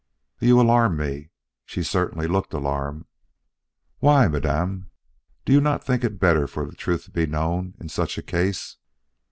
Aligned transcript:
"You 0.39 0.59
alarm 0.59 0.97
me!" 0.97 1.29
She 1.63 1.83
certainly 1.83 2.25
looked 2.25 2.53
alarmed. 2.53 3.05
"Why, 3.99 4.27
madam? 4.27 4.89
Do 5.45 5.53
you 5.53 5.61
not 5.61 5.83
think 5.83 6.03
it 6.03 6.19
better 6.19 6.47
for 6.47 6.65
the 6.65 6.75
truth 6.75 7.03
to 7.05 7.11
be 7.11 7.27
known 7.27 7.75
in 7.79 7.87
such 7.87 8.17
a 8.17 8.23
case?" 8.23 8.77